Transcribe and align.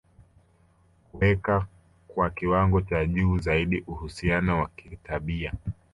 kuweka 1.11 1.67
kwa 2.07 2.29
kiwango 2.29 2.81
cha 2.81 3.05
juu 3.05 3.37
zaidi 3.39 3.83
uhusiano 3.87 4.59
wa 4.59 4.67
kitabia 4.67 5.53